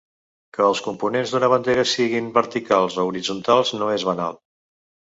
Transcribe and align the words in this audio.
Que 0.57 0.63
els 0.67 0.79
components 0.85 1.33
d’una 1.35 1.51
bandera 1.53 1.85
siguin 1.91 2.33
verticals 2.41 2.99
o 3.05 3.09
horitzontals 3.13 3.79
no 3.81 3.97
és 4.01 4.09
banal. 4.13 4.43